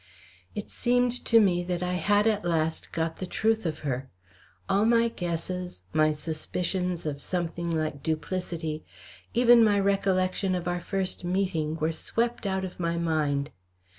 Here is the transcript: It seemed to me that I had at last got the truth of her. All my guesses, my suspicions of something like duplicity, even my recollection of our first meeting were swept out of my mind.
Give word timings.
It 0.55 0.71
seemed 0.71 1.11
to 1.25 1.39
me 1.39 1.61
that 1.65 1.83
I 1.83 1.93
had 1.93 2.25
at 2.25 2.43
last 2.43 2.91
got 2.91 3.17
the 3.17 3.27
truth 3.27 3.67
of 3.67 3.81
her. 3.85 4.09
All 4.67 4.83
my 4.83 5.09
guesses, 5.09 5.83
my 5.93 6.11
suspicions 6.11 7.05
of 7.05 7.21
something 7.21 7.69
like 7.69 8.01
duplicity, 8.01 8.83
even 9.35 9.63
my 9.63 9.79
recollection 9.79 10.55
of 10.55 10.67
our 10.67 10.79
first 10.79 11.23
meeting 11.23 11.75
were 11.75 11.91
swept 11.93 12.47
out 12.47 12.65
of 12.65 12.79
my 12.79 12.97
mind. 12.97 13.51